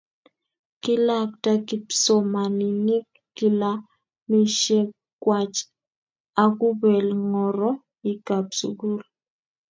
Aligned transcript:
kilakta 0.83 1.51
kipsomaninik 1.67 3.07
kilamisiek 3.37 4.89
kwach 5.23 5.57
akubel 6.43 7.07
ngoroikab 7.29 8.45
sukul 8.59 8.99